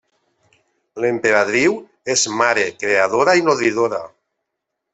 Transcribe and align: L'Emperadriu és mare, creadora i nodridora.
L'Emperadriu 1.03 1.75
és 2.15 2.25
mare, 2.41 2.65
creadora 2.85 3.37
i 3.41 3.47
nodridora. 3.51 4.01